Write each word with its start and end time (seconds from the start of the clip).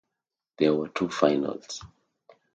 There 0.57 0.73
were 0.73 0.87
two 0.87 1.09
finals. 1.09 1.83